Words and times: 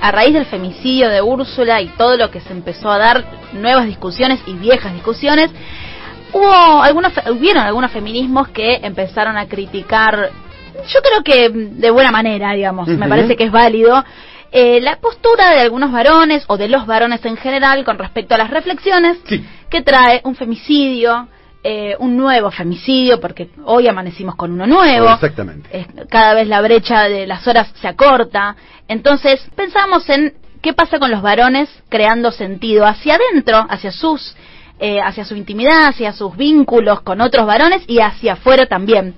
A 0.00 0.10
raíz 0.12 0.32
del 0.32 0.46
femicidio 0.46 1.08
de 1.08 1.20
Úrsula 1.20 1.80
y 1.80 1.88
todo 1.88 2.16
lo 2.16 2.30
que 2.30 2.40
se 2.40 2.52
empezó 2.52 2.90
a 2.90 2.98
dar, 2.98 3.24
nuevas 3.52 3.86
discusiones 3.86 4.40
y 4.46 4.54
viejas 4.54 4.92
discusiones, 4.94 5.50
hubo 6.32 6.82
algunos, 6.82 7.12
hubieron 7.30 7.64
algunos 7.64 7.90
feminismos 7.90 8.48
que 8.48 8.80
empezaron 8.82 9.36
a 9.36 9.46
criticar, 9.46 10.30
yo 10.88 11.00
creo 11.02 11.22
que 11.22 11.50
de 11.50 11.90
buena 11.90 12.10
manera, 12.10 12.52
digamos, 12.52 12.88
me 12.88 13.08
parece 13.08 13.36
que 13.36 13.44
es 13.44 13.52
válido, 13.52 14.02
eh, 14.52 14.80
la 14.80 14.96
postura 14.96 15.50
de 15.50 15.60
algunos 15.60 15.92
varones 15.92 16.44
o 16.48 16.56
de 16.56 16.68
los 16.68 16.86
varones 16.86 17.24
en 17.24 17.36
general 17.36 17.84
con 17.84 17.98
respecto 17.98 18.34
a 18.34 18.38
las 18.38 18.50
reflexiones 18.50 19.18
que 19.68 19.82
trae 19.82 20.20
un 20.24 20.34
femicidio, 20.34 21.28
eh, 21.62 21.94
un 21.98 22.16
nuevo 22.16 22.50
femicidio, 22.50 23.20
porque 23.20 23.50
hoy 23.64 23.86
amanecimos 23.86 24.34
con 24.34 24.52
uno 24.52 24.66
nuevo. 24.66 25.12
Exactamente. 25.12 25.86
cada 26.08 26.32
vez 26.32 26.48
la 26.48 26.62
brecha 26.62 27.02
de 27.02 27.26
las 27.26 27.46
horas 27.46 27.70
se 27.80 27.86
acorta. 27.86 28.56
Entonces, 28.88 29.46
pensamos 29.54 30.08
en 30.08 30.32
qué 30.62 30.72
pasa 30.72 30.98
con 30.98 31.10
los 31.10 31.20
varones 31.20 31.68
creando 31.90 32.32
sentido 32.32 32.86
hacia 32.86 33.16
adentro, 33.16 33.66
hacia 33.68 33.92
sus, 33.92 34.34
eh, 34.78 35.00
hacia 35.02 35.26
su 35.26 35.36
intimidad, 35.36 35.88
hacia 35.88 36.12
sus 36.14 36.34
vínculos 36.34 37.02
con 37.02 37.20
otros 37.20 37.46
varones 37.46 37.82
y 37.86 38.00
hacia 38.00 38.34
afuera 38.34 38.64
también. 38.64 39.14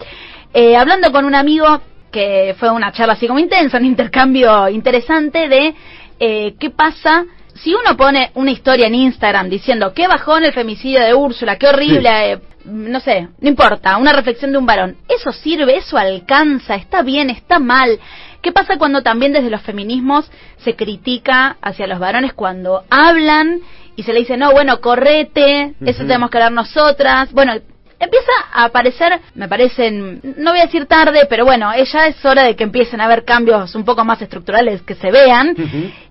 Eh, 0.52 0.76
hablando 0.76 1.12
con 1.12 1.24
un 1.24 1.36
amigo 1.36 1.80
que 2.10 2.56
fue 2.58 2.70
una 2.70 2.90
charla 2.90 3.12
así 3.12 3.28
como 3.28 3.38
intensa, 3.38 3.78
un 3.78 3.86
intercambio 3.86 4.68
interesante 4.68 5.48
de 5.48 5.74
qué 6.18 6.70
pasa 6.70 7.24
si 7.54 7.74
uno 7.74 7.96
pone 7.96 8.30
una 8.34 8.50
historia 8.50 8.86
en 8.86 8.94
Instagram 8.94 9.48
diciendo 9.48 9.92
qué 9.94 10.08
bajón 10.08 10.44
el 10.44 10.52
femicidio 10.52 11.00
de 11.00 11.14
Úrsula, 11.14 11.58
qué 11.58 11.68
horrible, 11.68 12.32
eh, 12.32 12.38
no 12.64 13.00
sé, 13.00 13.28
no 13.40 13.48
importa, 13.48 13.96
una 13.96 14.12
reflexión 14.12 14.52
de 14.52 14.58
un 14.58 14.66
varón, 14.66 14.96
¿eso 15.08 15.32
sirve? 15.32 15.76
¿Eso 15.76 15.98
alcanza? 15.98 16.74
¿Está 16.74 17.02
bien? 17.02 17.30
¿Está 17.30 17.58
mal? 17.58 17.98
¿Qué 18.40 18.52
pasa 18.52 18.76
cuando 18.76 19.02
también 19.02 19.32
desde 19.32 19.50
los 19.50 19.62
feminismos 19.62 20.30
se 20.58 20.74
critica 20.74 21.56
hacia 21.62 21.86
los 21.86 22.00
varones 22.00 22.32
cuando 22.32 22.84
hablan 22.90 23.60
y 23.94 24.02
se 24.02 24.12
le 24.12 24.20
dice, 24.20 24.36
no, 24.36 24.52
bueno, 24.52 24.80
correte, 24.80 25.74
eso 25.84 26.02
tenemos 26.02 26.30
que 26.30 26.38
hablar 26.38 26.52
nosotras? 26.52 27.32
Bueno, 27.32 27.54
empieza 28.02 28.32
a 28.52 28.64
aparecer, 28.64 29.20
me 29.34 29.48
parecen, 29.48 30.20
no 30.36 30.50
voy 30.50 30.60
a 30.60 30.64
decir 30.64 30.86
tarde, 30.86 31.26
pero 31.30 31.44
bueno, 31.44 31.70
ya 31.72 32.06
es 32.06 32.24
hora 32.24 32.42
de 32.42 32.56
que 32.56 32.64
empiecen 32.64 33.00
a 33.00 33.04
haber 33.04 33.24
cambios 33.24 33.74
un 33.76 33.84
poco 33.84 34.04
más 34.04 34.20
estructurales 34.20 34.82
que 34.82 34.96
se 34.96 35.10
vean. 35.10 35.54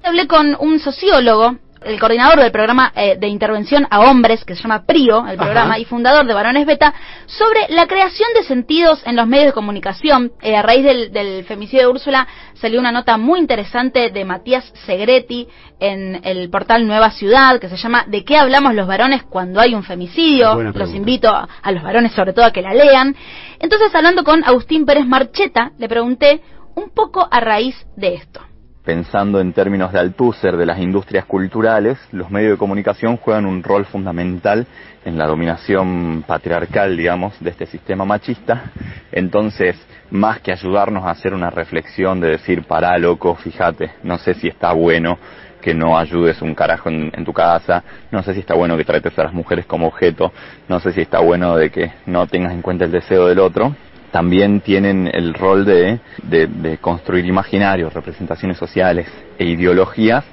Hablé 0.04 0.26
con 0.26 0.56
un 0.60 0.80
sociólogo 0.80 1.58
el 1.82 2.00
coordinador 2.00 2.40
del 2.40 2.52
programa 2.52 2.92
eh, 2.96 3.18
de 3.20 3.28
intervención 3.28 3.88
a 3.90 4.02
hombres, 4.02 4.46
que 4.46 4.56
se 4.56 4.62
llama 4.62 4.86
PRIO, 4.86 5.28
el 5.28 5.38
programa, 5.38 5.80
y 5.80 5.86
fundador 5.86 6.26
de 6.26 6.34
Varones 6.34 6.66
Beta, 6.66 6.94
sobre 7.26 7.68
la 7.70 7.88
creación 7.88 8.30
de 8.36 8.44
sentidos 8.44 9.02
en 9.06 9.16
los 9.16 9.28
medios 9.28 9.48
de 9.48 9.54
comunicación. 9.54 10.32
Eh, 10.42 10.56
a 10.56 10.62
raíz 10.62 10.84
del, 10.84 11.44
femicidio 11.46 11.88
de 11.88 11.94
Úrsula 11.94 12.28
salió 12.54 12.80
una 12.80 12.92
nota 12.92 13.18
muy 13.18 13.40
interesante 13.40 14.12
de 14.12 14.26
Matías 14.26 14.72
Segretti 14.86 15.48
en 15.80 16.22
el 16.24 16.50
portal 16.50 16.86
Nueva 16.86 17.12
Ciudad, 17.12 17.60
que 17.60 17.70
se 17.70 17.78
llama 17.78 18.06
¿De 18.08 18.24
qué 18.24 18.38
hablamos 18.38 18.76
los 18.76 18.88
varones 18.88 19.24
cuando 19.24 19.60
hay 19.60 19.74
un 19.74 19.84
femicidio? 19.84 20.62
Los 20.74 20.94
invito 20.94 21.30
a, 21.30 21.48
a 21.62 21.72
los 21.72 21.82
varones 21.82 22.12
sobre 22.14 22.34
todo 22.34 22.46
a 22.46 22.52
que 22.52 22.62
la 22.62 22.74
lean. 22.74 23.16
Entonces, 23.60 23.94
hablando 23.96 24.24
con 24.24 24.44
Agustín 24.44 24.86
Pérez 24.86 25.06
Marcheta, 25.06 25.72
le 25.80 25.90
pregunté 25.90 26.42
un 26.76 26.92
poco 26.92 27.28
a 27.30 27.40
raíz 27.40 27.76
de 27.96 28.16
esto 28.16 28.42
pensando 28.84 29.40
en 29.40 29.54
términos 29.54 29.92
de 29.92 30.00
Althusser 30.00 30.58
de 30.58 30.66
las 30.66 30.80
industrias 30.80 31.26
culturales, 31.26 32.00
los 32.12 32.32
medios 32.32 32.54
de 32.54 32.58
comunicación 32.58 33.18
juegan 33.18 33.46
un 33.46 33.64
rol 33.64 33.86
fundamental 33.86 34.66
en 35.06 35.18
la 35.18 35.28
dominación 35.28 36.24
patriarcal, 36.26 36.98
digamos, 36.98 37.40
de 37.40 37.52
este 37.52 37.66
sistema 37.68 38.06
machista. 38.06 38.72
Entonces, 39.12 39.76
más 40.10 40.40
que 40.42 40.52
ayudarnos 40.52 41.06
a 41.06 41.12
hacer 41.12 41.34
una 41.34 41.50
reflexión 41.50 42.20
de 42.20 42.30
decir, 42.30 42.64
pará, 42.64 42.98
loco, 42.98 43.36
fíjate, 43.36 43.92
no 44.04 44.18
sé 44.18 44.34
si 44.34 44.48
está 44.48 44.74
bueno 44.74 45.18
que 45.62 45.76
no 45.76 45.96
ayudes 45.96 46.42
un 46.42 46.56
carajo 46.56 46.90
en, 46.90 47.12
en, 47.16 47.24
tu 47.24 47.34
casa, 47.34 47.84
no 48.10 48.24
sé 48.24 48.34
si 48.34 48.40
está 48.40 48.56
bueno 48.56 48.76
que 48.78 48.84
trates 48.84 49.18
a 49.20 49.26
las 49.26 49.34
mujeres 49.34 49.68
como 49.68 49.88
objeto, 49.88 50.34
no 50.68 50.80
sé 50.80 50.92
si 50.92 51.02
está 51.02 51.20
bueno 51.20 51.56
de 51.56 51.70
que 51.70 51.94
no 52.08 52.26
tengas 52.26 52.54
en 52.54 52.64
cuenta 52.64 52.86
el 52.86 52.92
deseo 52.92 53.28
del 53.28 53.38
otro, 53.38 53.76
también 54.12 54.62
tienen 54.62 55.10
el 55.12 55.34
rol 55.34 55.66
de, 55.66 56.00
de, 56.24 56.78
construir 56.80 57.26
imaginarios, 57.26 57.94
representaciones 57.94 58.58
sociales 58.58 59.08
e 59.38 59.46
ideologías 59.46 60.26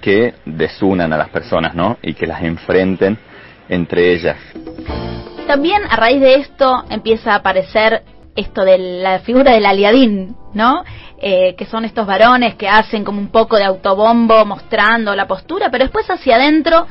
que 0.00 0.34
desunan 0.44 1.12
a 1.12 1.16
las 1.16 1.28
personas, 1.28 1.74
¿no? 1.74 1.98
Y 2.02 2.14
que 2.14 2.26
las 2.26 2.42
enfrenten 2.42 3.18
entre 3.68 4.12
ellas. 4.12 4.36
También 5.46 5.82
a 5.88 5.96
raíz 5.96 6.20
de 6.20 6.34
esto 6.34 6.84
empieza 6.90 7.32
a 7.32 7.36
aparecer 7.36 8.02
esto 8.36 8.64
de 8.64 8.78
la 8.78 9.20
figura 9.20 9.52
del 9.52 9.66
aliadín, 9.66 10.36
¿no? 10.54 10.84
Eh, 11.20 11.54
que 11.56 11.66
son 11.66 11.84
estos 11.84 12.06
varones 12.06 12.54
que 12.54 12.68
hacen 12.68 13.04
como 13.04 13.20
un 13.20 13.28
poco 13.28 13.56
de 13.56 13.64
autobombo 13.64 14.44
mostrando 14.44 15.14
la 15.14 15.26
postura, 15.26 15.70
pero 15.70 15.84
después 15.84 16.08
hacia 16.08 16.36
adentro 16.36 16.86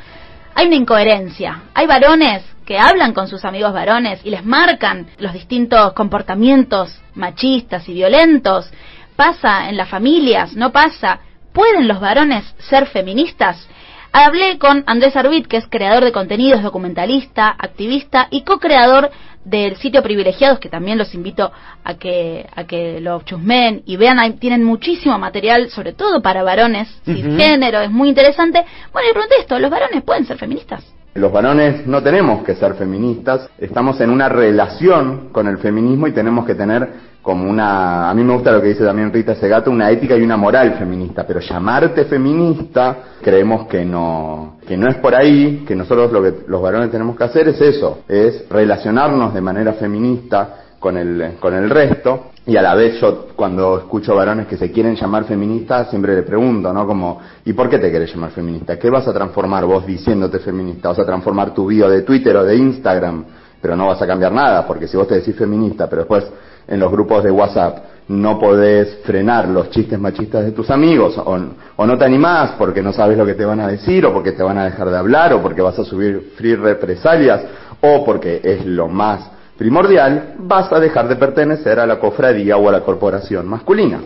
hay 0.56 0.68
una 0.68 0.76
incoherencia. 0.76 1.64
Hay 1.74 1.88
varones 1.88 2.44
que 2.70 2.78
hablan 2.78 3.14
con 3.14 3.28
sus 3.28 3.46
amigos 3.46 3.74
varones 3.74 4.22
y 4.24 4.30
les 4.30 4.46
marcan 4.46 5.08
los 5.18 5.34
distintos 5.34 5.94
comportamientos 5.94 7.02
machistas 7.16 7.90
y 7.90 7.94
violentos. 7.94 8.70
Pasa 9.16 9.70
en 9.70 9.76
las 9.76 9.90
familias, 9.90 10.54
no 10.54 10.72
pasa. 10.72 11.20
¿Pueden 11.52 11.88
los 11.88 12.00
varones 12.00 12.46
ser 12.60 12.86
feministas? 12.86 13.68
Hablé 14.12 14.60
con 14.60 14.84
Andrés 14.86 15.16
Arbit, 15.16 15.48
que 15.48 15.58
es 15.58 15.66
creador 15.68 16.04
de 16.04 16.12
contenidos, 16.12 16.62
documentalista, 16.62 17.56
activista 17.58 18.28
y 18.30 18.44
co-creador 18.44 19.10
del 19.44 19.76
sitio 19.78 20.04
Privilegiados, 20.04 20.60
que 20.60 20.70
también 20.70 21.00
los 21.00 21.16
invito 21.16 21.52
a 21.84 21.96
que, 21.96 22.48
a 22.56 22.66
que 22.66 23.02
lo 23.02 23.24
chusmen 23.24 23.82
y 23.88 23.98
vean, 23.98 24.38
tienen 24.38 24.64
muchísimo 24.64 25.18
material, 25.18 25.72
sobre 25.72 25.94
todo 25.94 26.22
para 26.22 26.44
varones, 26.44 26.88
sin 27.04 27.36
género, 27.36 27.80
es 27.80 27.90
muy 27.90 28.10
interesante. 28.10 28.64
Bueno, 28.94 29.10
y 29.10 29.14
pregunté 29.14 29.38
esto, 29.40 29.58
¿los 29.58 29.72
varones 29.72 30.04
pueden 30.04 30.28
ser 30.28 30.38
feministas? 30.38 30.99
Los 31.20 31.34
varones 31.34 31.86
no 31.86 32.02
tenemos 32.02 32.46
que 32.46 32.56
ser 32.56 32.76
feministas, 32.76 33.50
estamos 33.58 34.00
en 34.00 34.10
una 34.10 34.30
relación 34.30 35.30
con 35.34 35.48
el 35.48 35.58
feminismo 35.58 36.08
y 36.08 36.14
tenemos 36.14 36.46
que 36.46 36.56
tener 36.56 37.10
como 37.22 37.50
una, 37.50 38.10
a 38.10 38.14
mí 38.14 38.24
me 38.24 38.34
gusta 38.34 38.54
lo 38.54 38.62
que 38.62 38.70
dice 38.70 38.86
también 38.86 39.12
Rita 39.12 39.36
Segato, 39.36 39.70
una 39.70 39.92
ética 39.92 40.16
y 40.16 40.22
una 40.22 40.38
moral 40.38 40.76
feminista, 40.80 41.28
pero 41.28 41.42
llamarte 41.42 42.06
feminista 42.06 42.96
creemos 43.22 43.68
que 43.68 43.84
no, 43.84 44.60
que 44.66 44.78
no 44.78 44.88
es 44.88 44.96
por 44.96 45.14
ahí, 45.14 45.66
que 45.68 45.76
nosotros 45.76 46.10
lo 46.14 46.24
que 46.24 46.34
los 46.48 46.62
varones 46.62 46.90
tenemos 46.90 47.18
que 47.18 47.26
hacer 47.26 47.50
es 47.50 47.60
eso, 47.60 48.00
es 48.08 48.48
relacionarnos 48.50 49.34
de 49.34 49.42
manera 49.42 49.74
feminista 49.74 50.69
con 50.80 50.98
el, 50.98 51.36
con 51.40 51.54
el 51.54 51.70
resto. 51.70 52.32
Y 52.46 52.58
a 52.58 52.62
la 52.62 52.74
vez 52.74 53.00
yo 53.00 53.28
cuando 53.36 53.78
escucho 53.78 54.16
varones 54.16 54.48
que 54.48 54.58
se 54.58 54.72
quieren 54.72 54.96
llamar 54.96 55.26
feministas, 55.26 55.90
siempre 55.90 56.16
le 56.16 56.24
pregunto, 56.24 56.74
¿no? 56.74 56.88
Como, 56.88 57.20
¿y 57.46 57.54
por 57.54 57.70
qué 57.70 57.78
te 57.78 57.90
quieres 57.92 58.12
llamar 58.12 58.32
feminista? 58.32 58.80
¿Qué 58.80 58.90
vas 58.90 59.08
a 59.08 59.14
transformar 59.14 59.66
vos 59.66 59.86
diciéndote 59.86 60.40
feminista? 60.40 60.90
¿Vas 60.90 61.00
a 61.00 61.06
transformar 61.06 61.54
tu 61.54 61.68
bio 61.68 61.90
de 61.90 62.02
Twitter 62.02 62.36
o 62.38 62.44
de 62.44 62.56
Instagram? 62.56 63.26
Pero 63.62 63.76
no 63.76 63.88
vas 63.88 64.02
a 64.02 64.08
cambiar 64.08 64.32
nada, 64.32 64.66
porque 64.66 64.88
si 64.88 64.98
vos 64.98 65.08
te 65.08 65.16
decís 65.16 65.36
feminista, 65.36 65.88
pero 65.88 66.04
después 66.04 66.26
en 66.68 66.80
los 66.80 66.92
grupos 66.92 67.24
de 67.24 67.32
WhatsApp 67.32 67.78
no 68.08 68.40
podés 68.40 69.00
frenar 69.04 69.48
los 69.50 69.70
chistes 69.70 70.00
machistas 70.00 70.46
de 70.46 70.52
tus 70.52 70.72
amigos, 70.72 71.18
o, 71.18 71.40
o 71.76 71.86
no 71.86 71.98
te 71.98 72.06
animás 72.06 72.54
porque 72.58 72.82
no 72.82 72.94
sabes 72.94 73.18
lo 73.18 73.26
que 73.26 73.36
te 73.36 73.46
van 73.46 73.60
a 73.60 73.68
decir, 73.68 74.06
o 74.06 74.14
porque 74.14 74.32
te 74.32 74.42
van 74.42 74.58
a 74.58 74.66
dejar 74.66 74.90
de 74.90 74.98
hablar, 74.98 75.34
o 75.34 75.42
porque 75.42 75.62
vas 75.62 75.78
a 75.78 75.84
subir 75.84 76.32
free 76.36 76.56
represalias, 76.56 77.42
o 77.82 78.04
porque 78.04 78.42
es 78.44 78.66
lo 78.66 78.88
más 78.88 79.39
primordial, 79.60 80.36
vas 80.38 80.72
a 80.72 80.80
dejar 80.80 81.10
de 81.10 81.18
pertenecer 81.18 81.80
a 81.80 81.86
la 81.86 82.00
cofradía 82.00 82.56
o 82.56 82.70
a 82.70 82.72
la 82.72 82.80
corporación 82.80 83.46
masculina. 83.46 84.00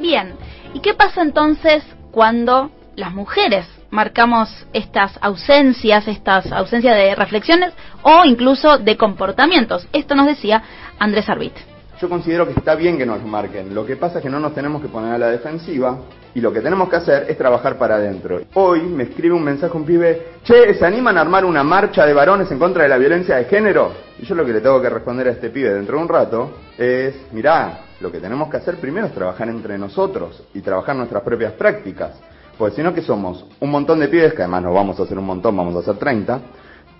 Bien, 0.00 0.34
¿y 0.72 0.78
qué 0.78 0.94
pasa 0.94 1.20
entonces 1.20 1.82
cuando 2.12 2.70
las 2.94 3.12
mujeres 3.12 3.66
marcamos 3.90 4.48
estas 4.72 5.18
ausencias, 5.20 6.06
estas 6.06 6.52
ausencias 6.52 6.94
de 6.96 7.16
reflexiones 7.16 7.74
o 8.02 8.24
incluso 8.24 8.78
de 8.78 8.96
comportamientos? 8.96 9.88
Esto 9.92 10.14
nos 10.14 10.26
decía 10.26 10.62
Andrés 11.00 11.28
Arbit. 11.28 11.54
Yo 12.00 12.08
considero 12.08 12.46
que 12.46 12.52
está 12.52 12.76
bien 12.76 12.96
que 12.96 13.04
nos 13.04 13.24
marquen. 13.24 13.74
Lo 13.74 13.84
que 13.84 13.96
pasa 13.96 14.18
es 14.18 14.22
que 14.22 14.30
no 14.30 14.38
nos 14.38 14.54
tenemos 14.54 14.80
que 14.80 14.86
poner 14.86 15.12
a 15.12 15.18
la 15.18 15.30
defensiva 15.30 15.98
y 16.32 16.40
lo 16.40 16.52
que 16.52 16.60
tenemos 16.60 16.88
que 16.88 16.94
hacer 16.94 17.26
es 17.28 17.36
trabajar 17.36 17.76
para 17.78 17.96
adentro. 17.96 18.40
Hoy 18.54 18.82
me 18.82 19.02
escribe 19.02 19.34
un 19.34 19.42
mensaje 19.42 19.76
un 19.76 19.84
pibe, 19.84 20.34
che, 20.44 20.72
¿se 20.74 20.86
animan 20.86 21.18
a 21.18 21.22
armar 21.22 21.44
una 21.44 21.64
marcha 21.64 22.06
de 22.06 22.12
varones 22.12 22.48
en 22.52 22.60
contra 22.60 22.84
de 22.84 22.88
la 22.88 22.96
violencia 22.96 23.34
de 23.38 23.46
género? 23.46 24.07
Y 24.20 24.24
yo 24.24 24.34
lo 24.34 24.44
que 24.44 24.52
le 24.52 24.60
tengo 24.60 24.80
que 24.82 24.90
responder 24.90 25.28
a 25.28 25.30
este 25.32 25.50
pibe 25.50 25.72
dentro 25.72 25.96
de 25.96 26.02
un 26.02 26.08
rato 26.08 26.50
es, 26.76 27.14
mirá, 27.32 27.80
lo 28.00 28.10
que 28.10 28.18
tenemos 28.18 28.50
que 28.50 28.56
hacer 28.56 28.76
primero 28.76 29.06
es 29.06 29.14
trabajar 29.14 29.48
entre 29.48 29.78
nosotros 29.78 30.42
y 30.54 30.60
trabajar 30.60 30.96
nuestras 30.96 31.22
propias 31.22 31.52
prácticas. 31.52 32.12
Porque 32.56 32.76
si 32.76 32.82
no 32.82 32.92
que 32.92 33.02
somos 33.02 33.46
un 33.60 33.70
montón 33.70 34.00
de 34.00 34.08
pibes, 34.08 34.34
que 34.34 34.42
además 34.42 34.62
no 34.62 34.72
vamos 34.72 34.98
a 34.98 35.04
hacer 35.04 35.16
un 35.18 35.26
montón, 35.26 35.56
vamos 35.56 35.76
a 35.76 35.78
hacer 35.78 35.96
30, 35.96 36.40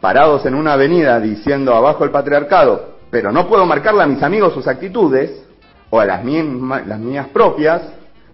parados 0.00 0.46
en 0.46 0.54
una 0.54 0.74
avenida 0.74 1.18
diciendo 1.18 1.74
abajo 1.74 2.04
el 2.04 2.10
patriarcado, 2.10 2.98
pero 3.10 3.32
no 3.32 3.48
puedo 3.48 3.66
marcarle 3.66 4.04
a 4.04 4.06
mis 4.06 4.22
amigos 4.22 4.54
sus 4.54 4.68
actitudes, 4.68 5.44
o 5.90 6.00
a 6.00 6.04
las, 6.04 6.22
mías, 6.22 6.46
las 6.86 6.98
mías 6.98 7.28
propias, 7.28 7.82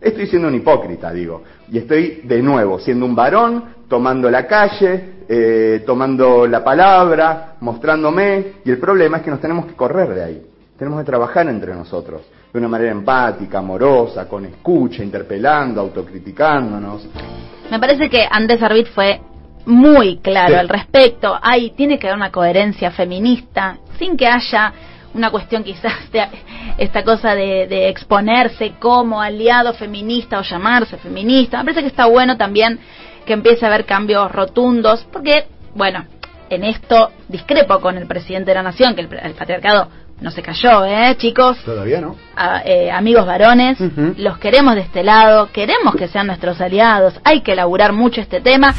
estoy 0.04 0.26
siendo 0.26 0.48
un 0.48 0.54
hipócrita, 0.54 1.12
digo. 1.12 1.42
Y 1.70 1.78
estoy 1.78 2.20
de 2.24 2.42
nuevo 2.42 2.78
siendo 2.78 3.06
un 3.06 3.14
varón, 3.14 3.64
tomando 3.88 4.30
la 4.30 4.46
calle, 4.46 5.14
eh, 5.28 5.82
tomando 5.86 6.46
la 6.46 6.62
palabra, 6.62 7.56
mostrándome, 7.60 8.52
y 8.64 8.70
el 8.70 8.78
problema 8.78 9.18
es 9.18 9.22
que 9.22 9.30
nos 9.30 9.40
tenemos 9.40 9.66
que 9.66 9.74
correr 9.74 10.14
de 10.14 10.22
ahí. 10.22 10.46
Tenemos 10.78 11.00
que 11.00 11.06
trabajar 11.06 11.48
entre 11.48 11.74
nosotros. 11.74 12.22
de 12.52 12.60
una 12.60 12.68
manera 12.68 12.92
empática, 12.92 13.58
amorosa, 13.58 14.28
con 14.28 14.44
escucha, 14.44 15.02
interpelando, 15.02 15.80
autocriticándonos. 15.80 17.08
Me 17.68 17.80
parece 17.80 18.08
que 18.08 18.24
Andrés 18.30 18.62
Arvid 18.62 18.86
fue 18.94 19.20
muy 19.66 20.18
claro 20.18 20.58
al 20.58 20.68
respecto. 20.68 21.36
Hay, 21.42 21.70
tiene 21.70 21.98
que 21.98 22.06
haber 22.06 22.16
una 22.16 22.30
coherencia 22.30 22.92
feminista, 22.92 23.78
sin 23.98 24.16
que 24.16 24.28
haya 24.28 24.72
una 25.14 25.30
cuestión 25.30 25.62
quizás 25.64 26.10
de 26.12 26.26
esta 26.78 27.04
cosa 27.04 27.34
de, 27.34 27.66
de, 27.66 27.88
exponerse 27.88 28.74
como 28.78 29.20
aliado 29.20 29.72
feminista 29.74 30.38
o 30.38 30.42
llamarse 30.42 30.96
feminista. 30.98 31.58
Me 31.58 31.64
parece 31.64 31.82
que 31.82 31.88
está 31.88 32.06
bueno 32.06 32.36
también 32.36 32.78
que 33.24 33.32
empiece 33.32 33.64
a 33.64 33.68
haber 33.68 33.86
cambios 33.86 34.30
rotundos, 34.30 35.06
porque, 35.12 35.46
bueno, 35.74 36.04
en 36.50 36.64
esto 36.64 37.10
discrepo 37.28 37.80
con 37.80 37.96
el 37.96 38.06
presidente 38.06 38.50
de 38.50 38.54
la 38.56 38.62
nación, 38.62 38.94
que 38.94 39.02
el, 39.02 39.08
el 39.22 39.32
patriarcado 39.32 39.88
no 40.20 40.30
se 40.30 40.42
cayó, 40.42 40.84
¿eh, 40.84 41.16
chicos? 41.16 41.58
Todavía 41.64 42.00
no. 42.00 42.16
A, 42.36 42.62
eh, 42.64 42.90
amigos 42.90 43.26
varones, 43.26 43.80
uh 43.80 43.84
-huh. 43.84 44.16
los 44.16 44.38
queremos 44.38 44.74
de 44.74 44.82
este 44.82 45.02
lado, 45.02 45.50
queremos 45.52 45.94
que 45.96 46.08
sean 46.08 46.26
nuestros 46.26 46.60
aliados, 46.60 47.20
hay 47.24 47.40
que 47.40 47.52
elaborar 47.52 47.92
mucho 47.92 48.20
este 48.20 48.40
tema. 48.40 48.74